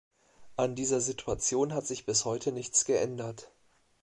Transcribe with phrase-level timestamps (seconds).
[0.55, 3.51] An dieser Situation hat sich bis heute nichts geändert.